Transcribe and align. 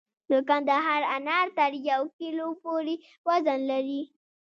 د 0.29 0.31
کندهار 0.49 1.01
انار 1.15 1.47
تر 1.57 1.71
یو 1.89 2.01
کیلو 2.17 2.47
پورې 2.63 2.95
وزن 3.27 3.59
لري. 3.71 4.01